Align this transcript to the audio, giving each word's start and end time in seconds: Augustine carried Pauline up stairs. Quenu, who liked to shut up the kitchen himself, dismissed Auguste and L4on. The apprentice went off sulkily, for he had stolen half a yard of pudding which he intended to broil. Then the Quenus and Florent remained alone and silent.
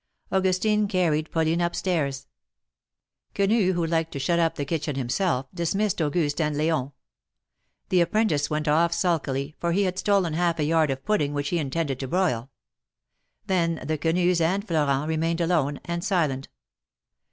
Augustine 0.31 0.87
carried 0.87 1.29
Pauline 1.29 1.61
up 1.61 1.75
stairs. 1.75 2.25
Quenu, 3.35 3.73
who 3.73 3.85
liked 3.85 4.11
to 4.13 4.17
shut 4.17 4.39
up 4.39 4.55
the 4.55 4.65
kitchen 4.65 4.95
himself, 4.95 5.45
dismissed 5.53 6.01
Auguste 6.01 6.41
and 6.41 6.55
L4on. 6.55 6.91
The 7.89 8.01
apprentice 8.01 8.49
went 8.49 8.67
off 8.67 8.93
sulkily, 8.93 9.55
for 9.59 9.73
he 9.73 9.83
had 9.83 9.99
stolen 9.99 10.33
half 10.33 10.57
a 10.57 10.63
yard 10.63 10.89
of 10.89 11.05
pudding 11.05 11.35
which 11.35 11.49
he 11.49 11.59
intended 11.59 11.99
to 11.99 12.07
broil. 12.07 12.49
Then 13.45 13.75
the 13.85 13.99
Quenus 13.99 14.41
and 14.41 14.67
Florent 14.67 15.07
remained 15.07 15.39
alone 15.39 15.79
and 15.85 16.03
silent. 16.03 16.47